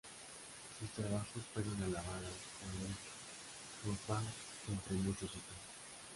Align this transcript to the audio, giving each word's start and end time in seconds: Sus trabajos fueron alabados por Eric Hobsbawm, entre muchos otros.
Sus 0.79 0.89
trabajos 0.93 1.43
fueron 1.53 1.75
alabados 1.75 2.33
por 2.57 2.73
Eric 2.81 2.97
Hobsbawm, 3.99 4.25
entre 4.69 4.95
muchos 4.95 5.29
otros. 5.29 5.59